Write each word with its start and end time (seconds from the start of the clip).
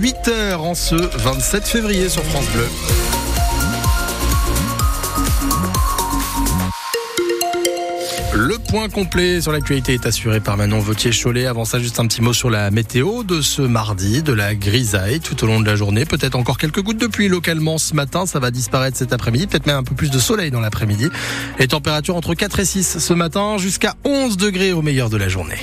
8h 0.00 0.54
en 0.58 0.74
ce 0.76 0.94
27 0.94 1.66
février 1.66 2.08
sur 2.08 2.22
France 2.22 2.46
Bleu. 2.52 2.66
Le 8.32 8.58
point 8.58 8.88
complet 8.88 9.40
sur 9.40 9.50
l'actualité 9.50 9.94
est 9.94 10.06
assuré 10.06 10.38
par 10.38 10.56
Manon 10.56 10.78
Vautier-Cholet. 10.78 11.46
Avant 11.46 11.64
ça, 11.64 11.80
juste 11.80 11.98
un 11.98 12.06
petit 12.06 12.22
mot 12.22 12.32
sur 12.32 12.48
la 12.48 12.70
météo 12.70 13.24
de 13.24 13.40
ce 13.40 13.62
mardi, 13.62 14.22
de 14.22 14.32
la 14.32 14.54
grisaille 14.54 15.18
tout 15.18 15.42
au 15.42 15.48
long 15.48 15.58
de 15.58 15.66
la 15.66 15.74
journée. 15.74 16.04
Peut-être 16.04 16.36
encore 16.36 16.58
quelques 16.58 16.82
gouttes 16.82 17.00
de 17.00 17.08
pluie 17.08 17.26
localement 17.26 17.78
ce 17.78 17.94
matin. 17.94 18.24
Ça 18.24 18.38
va 18.38 18.52
disparaître 18.52 18.96
cet 18.96 19.12
après-midi. 19.12 19.48
Peut-être 19.48 19.66
même 19.66 19.78
un 19.78 19.84
peu 19.84 19.96
plus 19.96 20.12
de 20.12 20.18
soleil 20.20 20.52
dans 20.52 20.60
l'après-midi. 20.60 21.08
Les 21.58 21.66
températures 21.66 22.14
entre 22.14 22.34
4 22.34 22.60
et 22.60 22.64
6 22.64 22.98
ce 22.98 23.14
matin 23.14 23.58
jusqu'à 23.58 23.96
11 24.04 24.36
degrés 24.36 24.72
au 24.72 24.82
meilleur 24.82 25.10
de 25.10 25.16
la 25.16 25.28
journée. 25.28 25.58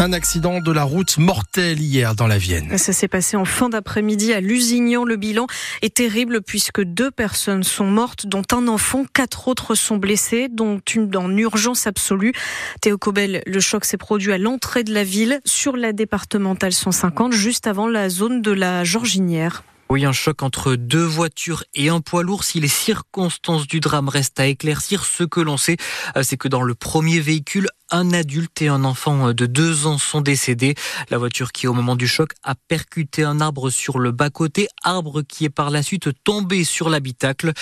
Un 0.00 0.14
accident 0.14 0.60
de 0.60 0.72
la 0.72 0.82
route 0.82 1.18
mortel 1.18 1.78
hier 1.78 2.14
dans 2.14 2.26
la 2.26 2.38
Vienne. 2.38 2.78
Ça 2.78 2.94
s'est 2.94 3.06
passé 3.06 3.36
en 3.36 3.44
fin 3.44 3.68
d'après-midi 3.68 4.32
à 4.32 4.40
Lusignan. 4.40 5.04
Le 5.04 5.16
bilan 5.16 5.46
est 5.82 5.96
terrible 5.96 6.40
puisque 6.40 6.80
deux 6.80 7.10
personnes 7.10 7.64
sont 7.64 7.84
mortes, 7.84 8.26
dont 8.26 8.40
un 8.50 8.66
enfant. 8.66 9.04
Quatre 9.12 9.46
autres 9.46 9.74
sont 9.74 9.98
blessés, 9.98 10.48
dont 10.50 10.80
une 10.94 11.14
en 11.18 11.36
urgence 11.36 11.86
absolue. 11.86 12.32
Théo 12.80 12.96
Cobel, 12.96 13.42
le 13.44 13.60
choc 13.60 13.84
s'est 13.84 13.98
produit 13.98 14.32
à 14.32 14.38
l'entrée 14.38 14.84
de 14.84 14.94
la 14.94 15.04
ville, 15.04 15.38
sur 15.44 15.76
la 15.76 15.92
départementale 15.92 16.72
150, 16.72 17.34
juste 17.34 17.66
avant 17.66 17.86
la 17.86 18.08
zone 18.08 18.40
de 18.40 18.52
la 18.52 18.84
Georginière. 18.84 19.64
Oui, 19.90 20.04
un 20.04 20.12
choc 20.12 20.44
entre 20.44 20.76
deux 20.76 21.04
voitures 21.04 21.64
et 21.74 21.88
un 21.88 22.00
poids 22.00 22.22
lourd. 22.22 22.44
Si 22.44 22.60
les 22.60 22.68
circonstances 22.68 23.66
du 23.66 23.80
drame 23.80 24.08
restent 24.08 24.38
à 24.38 24.46
éclaircir, 24.46 25.04
ce 25.04 25.24
que 25.24 25.40
l'on 25.40 25.56
sait, 25.56 25.76
euh, 26.16 26.22
c'est 26.22 26.36
que 26.36 26.46
dans 26.46 26.62
le 26.62 26.76
premier 26.76 27.18
véhicule, 27.18 27.66
un 27.90 28.12
adulte 28.12 28.62
et 28.62 28.68
un 28.68 28.84
enfant 28.84 29.32
de 29.32 29.46
deux 29.46 29.86
ans 29.86 29.98
sont 29.98 30.20
décédés. 30.20 30.74
La 31.10 31.18
voiture 31.18 31.52
qui, 31.52 31.66
au 31.66 31.72
moment 31.72 31.96
du 31.96 32.06
choc, 32.06 32.32
a 32.42 32.54
percuté 32.54 33.24
un 33.24 33.40
arbre 33.40 33.70
sur 33.70 33.98
le 33.98 34.12
bas-côté, 34.12 34.68
arbre 34.82 35.22
qui 35.22 35.44
est 35.44 35.50
par 35.50 35.70
la 35.70 35.82
suite 35.82 36.08
tombé 36.24 36.64
sur 36.64 36.88
l'habitacle. 36.88 37.52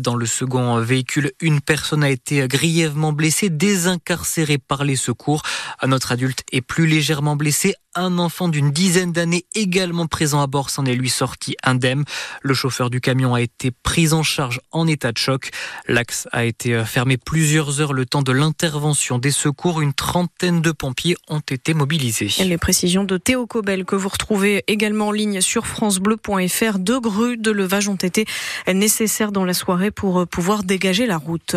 Dans 0.00 0.16
le 0.16 0.26
second 0.26 0.78
véhicule, 0.80 1.32
une 1.40 1.60
personne 1.60 2.02
a 2.02 2.10
été 2.10 2.46
grièvement 2.48 3.12
blessée, 3.12 3.50
désincarcérée 3.50 4.58
par 4.58 4.84
les 4.84 4.96
secours. 4.96 5.42
Un 5.80 5.92
autre 5.92 6.12
adulte 6.12 6.42
est 6.52 6.62
plus 6.62 6.86
légèrement 6.86 7.36
blessé. 7.36 7.74
Un 7.94 8.18
enfant 8.18 8.48
d'une 8.48 8.72
dizaine 8.72 9.12
d'années 9.12 9.46
également 9.54 10.06
présent 10.06 10.42
à 10.42 10.46
bord 10.46 10.68
s'en 10.68 10.84
est 10.84 10.94
lui 10.94 11.08
sorti 11.08 11.56
indemne. 11.62 12.04
Le 12.42 12.52
chauffeur 12.52 12.90
du 12.90 13.00
camion 13.00 13.34
a 13.34 13.40
été 13.40 13.70
pris 13.70 14.12
en 14.12 14.22
charge 14.22 14.60
en 14.70 14.86
état 14.86 15.12
de 15.12 15.18
choc. 15.18 15.50
L'axe 15.88 16.28
a 16.30 16.44
été 16.44 16.84
fermé 16.84 17.16
plusieurs 17.16 17.80
heures 17.80 17.94
le 17.94 18.04
temps 18.04 18.20
de 18.20 18.32
l'intervention 18.32 19.18
des 19.18 19.30
secours. 19.30 19.75
Une 19.80 19.92
trentaine 19.92 20.62
de 20.62 20.72
pompiers 20.72 21.16
ont 21.28 21.40
été 21.40 21.74
mobilisés. 21.74 22.30
Les 22.44 22.58
précisions 22.58 23.04
de 23.04 23.18
Théo 23.18 23.46
Cobel 23.46 23.84
que 23.84 23.94
vous 23.96 24.08
retrouvez 24.08 24.64
également 24.68 25.08
en 25.08 25.12
ligne 25.12 25.40
sur 25.40 25.66
francebleu.fr. 25.66 26.78
Deux 26.78 27.00
grues 27.00 27.36
de 27.36 27.50
levage 27.50 27.88
ont 27.88 27.96
été 27.96 28.24
nécessaires 28.72 29.32
dans 29.32 29.44
la 29.44 29.54
soirée 29.54 29.90
pour 29.90 30.26
pouvoir 30.26 30.62
dégager 30.62 31.06
la 31.06 31.18
route. 31.18 31.56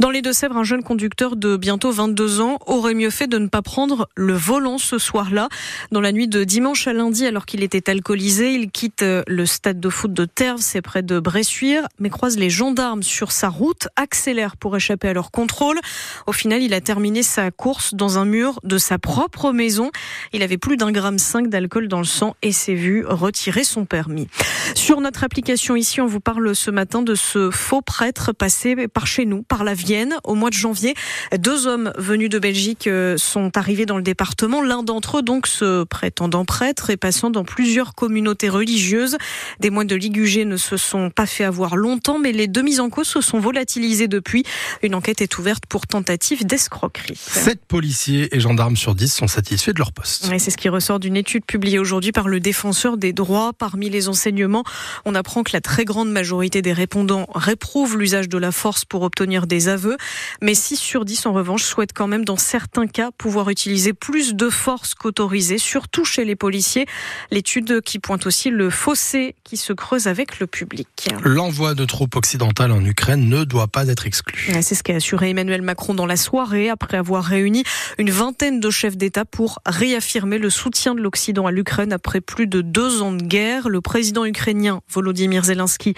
Dans 0.00 0.10
les 0.10 0.22
Deux-Sèvres, 0.22 0.56
un 0.56 0.64
jeune 0.64 0.82
conducteur 0.82 1.36
de 1.36 1.56
bientôt 1.56 1.90
22 1.90 2.40
ans 2.40 2.58
aurait 2.66 2.94
mieux 2.94 3.10
fait 3.10 3.26
de 3.26 3.38
ne 3.38 3.48
pas 3.48 3.62
prendre 3.62 4.08
le 4.14 4.34
volant 4.34 4.78
ce 4.78 4.98
soir-là. 4.98 5.48
Dans 5.92 6.00
la 6.00 6.12
nuit 6.12 6.28
de 6.28 6.44
dimanche 6.44 6.86
à 6.86 6.92
lundi, 6.92 7.26
alors 7.26 7.46
qu'il 7.46 7.62
était 7.62 7.90
alcoolisé, 7.90 8.52
il 8.52 8.70
quitte 8.70 9.02
le 9.02 9.46
stade 9.46 9.80
de 9.80 9.88
foot 9.88 10.12
de 10.12 10.24
Terve, 10.24 10.60
c'est 10.60 10.82
près 10.82 11.02
de 11.02 11.18
Bressuire, 11.18 11.86
mais 11.98 12.10
croise 12.10 12.38
les 12.38 12.50
gendarmes 12.50 13.02
sur 13.02 13.32
sa 13.32 13.48
route, 13.48 13.88
accélère 13.96 14.56
pour 14.56 14.76
échapper 14.76 15.08
à 15.08 15.12
leur 15.12 15.30
contrôle. 15.30 15.78
Au 16.26 16.32
final, 16.32 16.62
il 16.62 16.74
a 16.74 16.80
terminé 16.80 17.22
sa 17.22 17.50
course 17.58 17.92
dans 17.92 18.18
un 18.18 18.24
mur 18.24 18.60
de 18.62 18.78
sa 18.78 18.98
propre 18.98 19.52
maison. 19.52 19.90
Il 20.32 20.42
avait 20.42 20.56
plus 20.58 20.76
d'un 20.76 20.92
gramme 20.92 21.18
cinq 21.18 21.48
d'alcool 21.48 21.88
dans 21.88 21.98
le 21.98 22.04
sang 22.04 22.36
et 22.40 22.52
s'est 22.52 22.74
vu 22.74 23.04
retirer 23.04 23.64
son 23.64 23.84
permis. 23.84 24.28
Sur 24.74 25.00
notre 25.00 25.24
application 25.24 25.74
ici, 25.76 26.00
on 26.00 26.06
vous 26.06 26.20
parle 26.20 26.54
ce 26.54 26.70
matin 26.70 27.02
de 27.02 27.14
ce 27.16 27.50
faux 27.50 27.82
prêtre 27.82 28.32
passé 28.32 28.86
par 28.86 29.06
chez 29.06 29.26
nous, 29.26 29.42
par 29.42 29.64
la 29.64 29.74
Vienne, 29.74 30.14
au 30.24 30.34
mois 30.34 30.50
de 30.50 30.54
janvier. 30.54 30.94
Deux 31.36 31.66
hommes 31.66 31.92
venus 31.98 32.30
de 32.30 32.38
Belgique 32.38 32.88
sont 33.16 33.56
arrivés 33.56 33.86
dans 33.86 33.96
le 33.96 34.02
département. 34.02 34.62
L'un 34.62 34.84
d'entre 34.84 35.18
eux, 35.18 35.22
donc, 35.22 35.48
ce 35.48 35.82
prétendant 35.82 36.44
prêtre 36.44 36.90
et 36.90 36.96
passant 36.96 37.30
dans 37.30 37.44
plusieurs 37.44 37.94
communautés 37.94 38.48
religieuses. 38.48 39.18
Des 39.58 39.70
moines 39.70 39.88
de 39.88 39.96
Ligugé 39.96 40.44
ne 40.44 40.56
se 40.56 40.76
sont 40.76 41.10
pas 41.10 41.26
fait 41.26 41.44
avoir 41.44 41.74
longtemps, 41.76 42.20
mais 42.20 42.30
les 42.30 42.46
deux 42.46 42.62
mises 42.62 42.78
en 42.78 42.88
cause 42.88 43.08
se 43.08 43.20
sont 43.20 43.40
volatilisées 43.40 44.06
depuis. 44.06 44.44
Une 44.82 44.94
enquête 44.94 45.20
est 45.22 45.38
ouverte 45.38 45.64
pour 45.66 45.88
tentative 45.88 46.46
d'escroquerie. 46.46 47.18
Sept 47.48 47.64
policiers 47.64 48.36
et 48.36 48.40
gendarmes 48.40 48.76
sur 48.76 48.94
10 48.94 49.10
sont 49.10 49.26
satisfaits 49.26 49.70
de 49.70 49.78
leur 49.78 49.92
poste. 49.92 50.30
c'est 50.38 50.50
ce 50.50 50.58
qui 50.58 50.68
ressort 50.68 51.00
d'une 51.00 51.16
étude 51.16 51.46
publiée 51.46 51.78
aujourd'hui 51.78 52.12
par 52.12 52.28
le 52.28 52.40
défenseur 52.40 52.98
des 52.98 53.14
droits. 53.14 53.54
Parmi 53.54 53.88
les 53.88 54.10
enseignements, 54.10 54.64
on 55.06 55.14
apprend 55.14 55.44
que 55.44 55.52
la 55.54 55.62
très 55.62 55.86
grande 55.86 56.10
majorité 56.10 56.60
des 56.60 56.74
répondants 56.74 57.26
réprouvent 57.34 57.96
l'usage 57.96 58.28
de 58.28 58.36
la 58.36 58.52
force 58.52 58.84
pour 58.84 59.00
obtenir 59.00 59.46
des 59.46 59.68
aveux. 59.68 59.96
Mais 60.42 60.52
6 60.52 60.76
sur 60.76 61.06
10, 61.06 61.24
en 61.24 61.32
revanche, 61.32 61.62
souhaitent 61.62 61.94
quand 61.94 62.06
même, 62.06 62.26
dans 62.26 62.36
certains 62.36 62.86
cas, 62.86 63.12
pouvoir 63.16 63.48
utiliser 63.48 63.94
plus 63.94 64.34
de 64.34 64.50
force 64.50 64.92
qu'autorisé, 64.92 65.56
surtout 65.56 66.04
chez 66.04 66.26
les 66.26 66.36
policiers. 66.36 66.84
L'étude 67.30 67.80
qui 67.80 67.98
pointe 67.98 68.26
aussi 68.26 68.50
le 68.50 68.68
fossé 68.68 69.34
qui 69.42 69.56
se 69.56 69.72
creuse 69.72 70.06
avec 70.06 70.38
le 70.38 70.46
public. 70.46 71.08
L'envoi 71.24 71.72
de 71.72 71.86
troupes 71.86 72.14
occidentales 72.14 72.72
en 72.72 72.84
Ukraine 72.84 73.26
ne 73.26 73.44
doit 73.44 73.68
pas 73.68 73.88
être 73.88 74.06
exclu. 74.06 74.52
C'est 74.60 74.74
ce 74.74 74.82
qu'a 74.82 74.96
assuré 74.96 75.30
Emmanuel 75.30 75.62
Macron 75.62 75.94
dans 75.94 76.04
la 76.04 76.18
soirée 76.18 76.68
après 76.68 76.98
avoir 76.98 77.27
réuni 77.28 77.64
une 77.98 78.10
vingtaine 78.10 78.60
de 78.60 78.70
chefs 78.70 78.96
d'État 78.96 79.24
pour 79.24 79.60
réaffirmer 79.66 80.38
le 80.38 80.50
soutien 80.50 80.94
de 80.94 81.00
l'Occident 81.00 81.46
à 81.46 81.52
l'Ukraine 81.52 81.92
après 81.92 82.20
plus 82.20 82.46
de 82.46 82.60
deux 82.60 83.02
ans 83.02 83.12
de 83.12 83.22
guerre. 83.22 83.68
Le 83.68 83.80
président 83.80 84.24
ukrainien 84.24 84.80
Volodymyr 84.88 85.44
Zelensky 85.44 85.94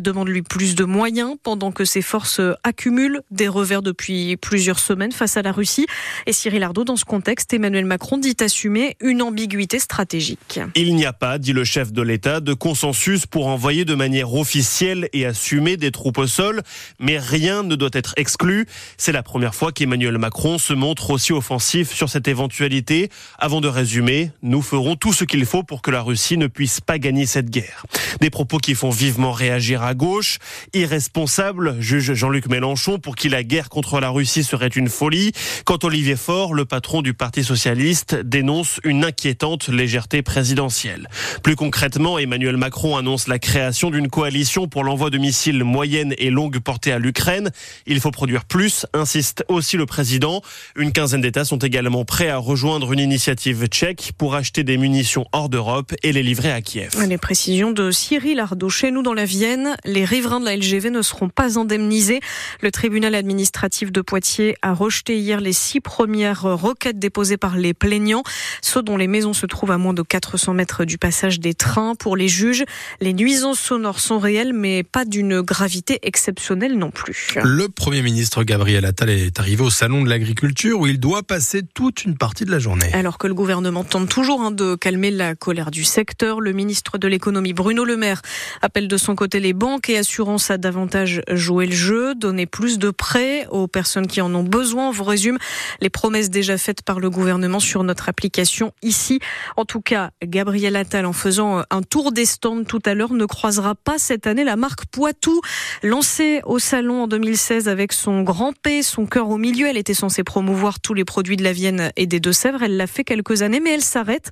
demande 0.00 0.28
lui 0.28 0.42
plus 0.42 0.74
de 0.74 0.84
moyens 0.84 1.36
pendant 1.42 1.72
que 1.72 1.84
ses 1.84 2.02
forces 2.02 2.40
accumulent 2.62 3.22
des 3.30 3.48
revers 3.48 3.82
depuis 3.82 4.36
plusieurs 4.36 4.78
semaines 4.78 5.12
face 5.12 5.36
à 5.36 5.42
la 5.42 5.52
Russie. 5.52 5.86
Et 6.26 6.32
Cyril 6.32 6.62
Ardo, 6.62 6.84
dans 6.84 6.96
ce 6.96 7.04
contexte, 7.04 7.52
Emmanuel 7.52 7.86
Macron 7.86 8.18
dit 8.18 8.36
assumer 8.40 8.96
une 9.00 9.22
ambiguïté 9.22 9.78
stratégique. 9.78 10.60
Il 10.74 10.94
n'y 10.94 11.06
a 11.06 11.12
pas, 11.12 11.38
dit 11.38 11.52
le 11.52 11.64
chef 11.64 11.92
de 11.92 12.02
l'État, 12.02 12.40
de 12.40 12.52
consensus 12.52 13.26
pour 13.26 13.46
envoyer 13.46 13.84
de 13.84 13.94
manière 13.94 14.34
officielle 14.34 15.08
et 15.12 15.26
assumée 15.26 15.76
des 15.76 15.90
troupes 15.90 16.18
au 16.18 16.26
sol, 16.26 16.62
mais 16.98 17.18
rien 17.18 17.62
ne 17.62 17.74
doit 17.74 17.90
être 17.92 18.12
exclu. 18.16 18.66
C'est 18.96 19.12
la 19.12 19.22
première 19.22 19.54
fois 19.54 19.72
qu'Emmanuel 19.72 20.18
Macron 20.18 20.58
se 20.58 20.73
montre 20.74 21.10
aussi 21.10 21.32
offensif 21.32 21.92
sur 21.92 22.08
cette 22.08 22.28
éventualité. 22.28 23.10
Avant 23.38 23.60
de 23.60 23.68
résumer, 23.68 24.30
nous 24.42 24.62
ferons 24.62 24.96
tout 24.96 25.12
ce 25.12 25.24
qu'il 25.24 25.44
faut 25.46 25.62
pour 25.62 25.82
que 25.82 25.90
la 25.90 26.02
Russie 26.02 26.36
ne 26.36 26.46
puisse 26.46 26.80
pas 26.80 26.98
gagner 26.98 27.26
cette 27.26 27.50
guerre. 27.50 27.86
Des 28.20 28.30
propos 28.30 28.58
qui 28.58 28.74
font 28.74 28.90
vivement 28.90 29.32
réagir 29.32 29.82
à 29.82 29.94
gauche. 29.94 30.38
Irresponsable, 30.72 31.76
juge 31.80 32.14
Jean-Luc 32.14 32.48
Mélenchon, 32.48 32.98
pour 32.98 33.16
qui 33.16 33.28
la 33.28 33.42
guerre 33.42 33.68
contre 33.68 34.00
la 34.00 34.10
Russie 34.10 34.44
serait 34.44 34.68
une 34.68 34.88
folie. 34.88 35.32
Quand 35.64 35.84
Olivier 35.84 36.16
Faure, 36.16 36.54
le 36.54 36.64
patron 36.64 37.02
du 37.02 37.14
Parti 37.14 37.44
socialiste, 37.44 38.14
dénonce 38.14 38.80
une 38.84 39.04
inquiétante 39.04 39.68
légèreté 39.68 40.22
présidentielle. 40.22 41.08
Plus 41.42 41.56
concrètement, 41.56 42.18
Emmanuel 42.18 42.56
Macron 42.56 42.96
annonce 42.96 43.28
la 43.28 43.38
création 43.38 43.90
d'une 43.90 44.08
coalition 44.08 44.68
pour 44.68 44.84
l'envoi 44.84 45.10
de 45.10 45.18
missiles 45.18 45.64
moyenne 45.64 46.14
et 46.18 46.30
longue 46.30 46.58
portée 46.58 46.92
à 46.92 46.98
l'Ukraine. 46.98 47.50
Il 47.86 48.00
faut 48.00 48.10
produire 48.10 48.44
plus, 48.44 48.86
insiste 48.92 49.44
aussi 49.48 49.76
le 49.76 49.86
président. 49.86 50.42
Une 50.76 50.92
quinzaine 50.92 51.20
d'États 51.20 51.44
sont 51.44 51.58
également 51.58 52.04
prêts 52.04 52.28
à 52.28 52.38
rejoindre 52.38 52.92
une 52.92 53.00
initiative 53.00 53.66
tchèque 53.66 54.12
pour 54.18 54.34
acheter 54.34 54.64
des 54.64 54.76
munitions 54.76 55.26
hors 55.32 55.48
d'Europe 55.48 55.94
et 56.02 56.12
les 56.12 56.22
livrer 56.22 56.50
à 56.50 56.60
Kiev. 56.60 56.90
Les 57.06 57.18
précisions 57.18 57.70
de 57.70 57.90
Cyril 57.90 58.40
Ardo. 58.40 58.68
Chez 58.68 58.90
nous, 58.90 59.02
dans 59.02 59.14
la 59.14 59.24
Vienne, 59.24 59.76
les 59.84 60.04
riverains 60.04 60.40
de 60.40 60.46
la 60.46 60.56
LGV 60.56 60.90
ne 60.90 61.02
seront 61.02 61.28
pas 61.28 61.58
indemnisés. 61.58 62.20
Le 62.60 62.70
tribunal 62.70 63.14
administratif 63.14 63.92
de 63.92 64.00
Poitiers 64.00 64.56
a 64.62 64.72
rejeté 64.72 65.18
hier 65.18 65.40
les 65.40 65.52
six 65.52 65.80
premières 65.80 66.42
requêtes 66.42 66.98
déposées 66.98 67.36
par 67.36 67.56
les 67.56 67.74
plaignants, 67.74 68.22
ceux 68.62 68.82
dont 68.82 68.96
les 68.96 69.06
maisons 69.06 69.32
se 69.32 69.46
trouvent 69.46 69.70
à 69.70 69.78
moins 69.78 69.94
de 69.94 70.02
400 70.02 70.54
mètres 70.54 70.84
du 70.84 70.98
passage 70.98 71.40
des 71.40 71.54
trains. 71.54 71.94
Pour 71.94 72.16
les 72.16 72.28
juges, 72.28 72.64
les 73.00 73.12
nuisances 73.12 73.60
sonores 73.60 74.00
sont 74.00 74.18
réelles, 74.18 74.52
mais 74.52 74.82
pas 74.82 75.04
d'une 75.04 75.40
gravité 75.40 75.98
exceptionnelle 76.02 76.78
non 76.78 76.90
plus. 76.90 77.36
Le 77.42 77.68
Premier 77.68 78.02
ministre 78.02 78.44
Gabriel 78.44 78.84
Attal 78.84 79.10
est 79.10 79.38
arrivé 79.38 79.62
au 79.62 79.70
Salon 79.70 80.02
de 80.02 80.08
l'Agriculture 80.08 80.53
où 80.62 80.86
il 80.86 81.00
doit 81.00 81.22
passer 81.22 81.62
toute 81.74 82.04
une 82.04 82.16
partie 82.16 82.44
de 82.44 82.50
la 82.50 82.58
journée. 82.58 82.90
Alors 82.92 83.18
que 83.18 83.26
le 83.26 83.34
gouvernement 83.34 83.82
tente 83.82 84.08
toujours 84.08 84.40
hein, 84.40 84.50
de 84.50 84.76
calmer 84.76 85.10
la 85.10 85.34
colère 85.34 85.70
du 85.70 85.84
secteur, 85.84 86.40
le 86.40 86.52
ministre 86.52 86.96
de 86.96 87.08
l'économie 87.08 87.52
Bruno 87.52 87.84
Le 87.84 87.96
Maire 87.96 88.22
appelle 88.62 88.86
de 88.86 88.96
son 88.96 89.16
côté 89.16 89.40
les 89.40 89.52
banques 89.52 89.90
et 89.90 89.98
assurances 89.98 90.50
à 90.50 90.56
davantage 90.56 91.22
jouer 91.30 91.66
le 91.66 91.72
jeu, 91.72 92.14
donner 92.14 92.46
plus 92.46 92.78
de 92.78 92.90
prêts 92.90 93.46
aux 93.50 93.66
personnes 93.66 94.06
qui 94.06 94.20
en 94.20 94.32
ont 94.34 94.44
besoin. 94.44 94.88
On 94.88 94.90
vous 94.92 95.04
résume 95.04 95.38
les 95.80 95.90
promesses 95.90 96.30
déjà 96.30 96.56
faites 96.56 96.82
par 96.82 97.00
le 97.00 97.10
gouvernement 97.10 97.60
sur 97.60 97.82
notre 97.82 98.08
application 98.08 98.72
ici. 98.80 99.18
En 99.56 99.64
tout 99.64 99.80
cas, 99.80 100.10
Gabriel 100.22 100.76
Attal, 100.76 101.04
en 101.04 101.12
faisant 101.12 101.62
un 101.68 101.82
tour 101.82 102.12
des 102.12 102.26
stands 102.26 102.64
tout 102.64 102.82
à 102.86 102.94
l'heure, 102.94 103.12
ne 103.12 103.26
croisera 103.26 103.74
pas 103.74 103.98
cette 103.98 104.26
année 104.26 104.44
la 104.44 104.56
marque 104.56 104.86
Poitou, 104.86 105.40
lancée 105.82 106.42
au 106.44 106.58
salon 106.58 107.02
en 107.02 107.08
2016 107.08 107.68
avec 107.68 107.92
son 107.92 108.22
grand 108.22 108.52
P, 108.52 108.82
son 108.82 109.04
cœur 109.04 109.28
au 109.30 109.36
milieu. 109.36 109.66
Elle 109.66 109.76
était 109.76 109.94
censée 109.94 110.22
promouvoir 110.22 110.43
promouvoir 110.44 110.78
tous 110.78 110.92
les 110.92 111.06
produits 111.06 111.38
de 111.38 111.42
la 111.42 111.54
Vienne 111.54 111.90
et 111.96 112.06
des 112.06 112.20
Deux-Sèvres. 112.20 112.62
Elle 112.62 112.76
l'a 112.76 112.86
fait 112.86 113.02
quelques 113.02 113.40
années, 113.40 113.60
mais 113.60 113.72
elle 113.72 113.80
s'arrête. 113.80 114.30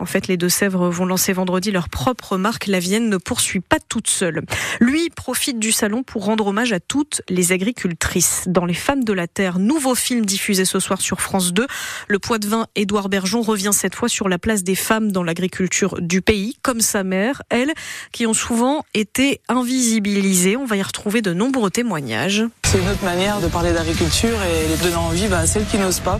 En 0.00 0.06
fait, 0.06 0.26
les 0.26 0.36
Deux-Sèvres 0.36 0.88
vont 0.88 1.06
lancer 1.06 1.32
vendredi 1.32 1.70
leur 1.70 1.88
propre 1.88 2.36
marque. 2.36 2.66
La 2.66 2.80
Vienne 2.80 3.08
ne 3.08 3.16
poursuit 3.16 3.60
pas 3.60 3.78
toute 3.78 4.08
seule. 4.08 4.42
Lui 4.80 5.08
profite 5.10 5.60
du 5.60 5.70
salon 5.70 6.02
pour 6.02 6.24
rendre 6.24 6.48
hommage 6.48 6.72
à 6.72 6.80
toutes 6.80 7.22
les 7.28 7.52
agricultrices. 7.52 8.42
Dans 8.48 8.64
Les 8.64 8.74
Femmes 8.74 9.04
de 9.04 9.12
la 9.12 9.28
Terre, 9.28 9.60
nouveau 9.60 9.94
film 9.94 10.26
diffusé 10.26 10.64
ce 10.64 10.80
soir 10.80 11.00
sur 11.00 11.20
France 11.20 11.52
2. 11.52 11.64
Le 12.08 12.18
poids 12.18 12.40
de 12.40 12.48
vin 12.48 12.66
Édouard 12.74 13.08
Bergeon 13.08 13.42
revient 13.42 13.70
cette 13.72 13.94
fois 13.94 14.08
sur 14.08 14.28
la 14.28 14.40
place 14.40 14.64
des 14.64 14.74
femmes 14.74 15.12
dans 15.12 15.22
l'agriculture 15.22 16.00
du 16.00 16.22
pays, 16.22 16.56
comme 16.62 16.80
sa 16.80 17.04
mère, 17.04 17.40
elle, 17.50 17.72
qui 18.10 18.26
ont 18.26 18.34
souvent 18.34 18.84
été 18.94 19.40
invisibilisées. 19.48 20.56
On 20.56 20.64
va 20.64 20.76
y 20.76 20.82
retrouver 20.82 21.22
de 21.22 21.32
nombreux 21.32 21.70
témoignages. 21.70 22.46
C'est 22.72 22.80
une 22.80 22.88
autre 22.88 23.04
manière 23.04 23.38
de 23.38 23.52
parler 23.52 23.74
d'agriculture 23.74 24.40
et 24.48 24.64
de 24.64 24.82
donner 24.82 24.96
envie 24.96 25.28
bah, 25.28 25.40
à 25.40 25.46
celles 25.46 25.66
qui 25.66 25.76
n'osent 25.76 26.00
pas. 26.00 26.18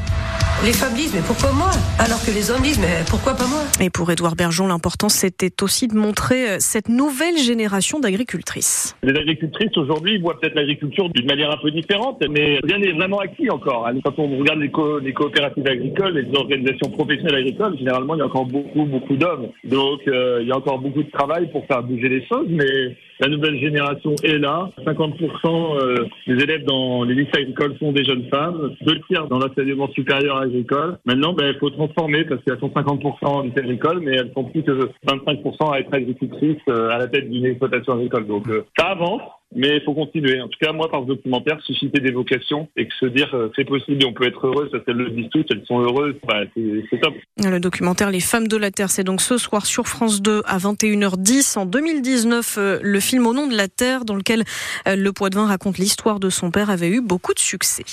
Les 0.66 0.75
femmes 0.75 0.93
disent 0.93 1.14
mais 1.14 1.25
pourquoi 1.26 1.50
moi? 1.56 1.70
Alors 1.99 2.20
que 2.20 2.31
les 2.31 2.50
hommes 2.50 2.60
disent 2.60 2.78
mais 2.78 3.00
pourquoi 3.08 3.32
pas 3.32 3.49
moi? 3.49 3.64
Et 3.81 3.88
pour 3.88 4.10
Édouard 4.12 4.37
Bergeon, 4.37 4.66
l'important 4.66 5.08
c'était 5.08 5.62
aussi 5.62 5.88
de 5.88 5.96
montrer 5.96 6.50
euh, 6.50 6.56
cette 6.60 6.90
nouvelle 6.90 7.38
génération 7.38 8.00
d'agricultrices. 8.00 8.94
Les 9.02 9.19
agricultrices 9.19 9.75
aujourd'hui 9.78 10.20
voient 10.20 10.38
peut-être 10.38 10.54
l'agriculture 10.54 11.08
d'une 11.08 11.25
manière 11.25 11.50
un 11.50 11.56
peu 11.56 11.70
différente, 11.70 12.22
mais 12.28 12.60
rien 12.62 12.78
n'est 12.78 12.93
vraiment 12.93 13.20
acquis 13.20 13.48
encore. 13.48 13.88
Quand 14.05 14.19
on 14.19 14.37
regarde 14.37 14.60
les, 14.60 14.70
les, 15.02 15.12
coopératives 15.14 15.66
agricoles, 15.66 16.19
les 16.19 16.38
organisations 16.38 16.90
professionnelles 16.90 17.37
agricoles, 17.37 17.78
généralement 17.78 18.14
il 18.14 18.19
y 18.19 18.22
a 18.22 18.26
encore 18.26 18.44
beaucoup 18.44 18.84
beaucoup 18.84 19.16
d'hommes. 19.16 19.48
Donc 19.64 20.00
euh, 20.06 20.40
il 20.43 20.48
y 20.48 20.52
a 20.52 20.56
encore 20.58 20.81
beaucoup 20.81 21.02
de 21.02 21.10
travail 21.10 21.50
pour 21.50 21.64
faire 21.64 21.82
bouger 21.82 22.10
les 22.10 22.26
choses, 22.26 22.46
mais 22.50 22.94
la 23.22 23.28
nouvelle 23.28 23.58
génération 23.60 24.16
est 24.24 24.38
là. 24.38 24.69
50% 24.84 25.76
euh, 25.76 26.06
des 26.26 26.42
élèves 26.42 26.64
dans 26.64 27.04
les 27.04 27.14
lycées 27.14 27.38
agricoles 27.38 27.76
sont 27.78 27.92
des 27.92 28.04
jeunes 28.04 28.28
femmes, 28.30 28.74
deux 28.84 29.00
tiers 29.06 29.28
dans 29.28 29.38
l'enseignement 29.38 29.88
supérieur 29.92 30.38
agricole. 30.38 30.98
Maintenant, 31.04 31.32
ben, 31.32 31.52
il 31.54 31.58
faut 31.60 31.70
transformer 31.70 32.24
parce 32.24 32.42
qu'elles 32.42 32.58
sont 32.58 32.70
50% 32.70 33.14
en 33.22 33.42
lycée 33.42 33.60
agricole, 33.60 34.00
mais 34.00 34.16
elles 34.16 34.32
sont 34.34 34.44
plus 34.44 34.64
que 34.64 34.90
25% 35.06 35.72
à 35.72 35.78
être 35.78 35.94
agricultrices 35.94 36.56
euh, 36.69 36.90
à 36.90 36.98
la 36.98 37.06
tête 37.06 37.30
d'une 37.30 37.44
exploitation 37.44 37.92
agricole. 37.92 38.26
Donc 38.26 38.48
euh, 38.48 38.64
ça 38.76 38.86
avance. 38.86 39.22
Mais 39.54 39.76
il 39.76 39.82
faut 39.82 39.94
continuer. 39.94 40.40
En 40.40 40.49
tout 40.49 40.58
cas, 40.60 40.72
moi, 40.72 40.90
par 40.90 41.02
ce 41.02 41.06
documentaire, 41.06 41.60
susciter 41.62 42.00
des 42.00 42.12
vocations 42.12 42.69
et 42.76 42.87
que 42.87 42.94
se 42.94 43.06
dire 43.06 43.31
euh, 43.34 43.50
c'est 43.56 43.64
possible 43.64 44.02
et 44.02 44.06
on 44.06 44.12
peut 44.12 44.26
être 44.26 44.46
heureux, 44.46 44.69
ça 44.72 44.78
elles 44.87 44.96
le 44.96 45.10
disent 45.10 45.31
toutes, 45.31 45.50
elles 45.50 45.64
sont 45.66 45.81
heureuses, 45.81 46.14
bah, 46.26 46.43
c'est 46.54 47.00
top. 47.00 47.14
Le 47.38 47.58
documentaire 47.58 48.10
Les 48.10 48.20
Femmes 48.20 48.49
de 48.49 48.56
la 48.56 48.70
Terre, 48.70 48.90
c'est 48.90 49.04
donc 49.04 49.20
ce 49.20 49.38
soir 49.38 49.66
sur 49.66 49.87
France 49.87 50.22
2 50.22 50.43
à 50.46 50.58
21h10. 50.58 51.58
En 51.58 51.66
2019, 51.66 52.56
euh, 52.58 52.78
le 52.82 53.00
film 53.00 53.26
Au 53.26 53.34
nom 53.34 53.46
de 53.46 53.56
la 53.56 53.69
Terre, 53.69 54.04
dans 54.04 54.16
lequel 54.16 54.44
euh, 54.87 54.96
le 54.96 55.12
poids 55.12 55.31
de 55.31 55.37
vin 55.37 55.46
raconte 55.46 55.78
l'histoire 55.78 56.20
de 56.20 56.31
son 56.31 56.50
père, 56.50 56.70
avait 56.70 56.88
eu 56.88 57.00
beaucoup 57.00 57.34
de 57.34 57.38
succès. 57.38 57.84